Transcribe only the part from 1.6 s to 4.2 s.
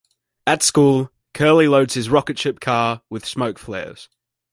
loads his "rocketship" car with smoke flares.